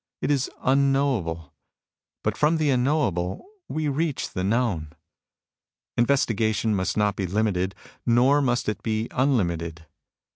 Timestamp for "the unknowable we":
2.57-3.87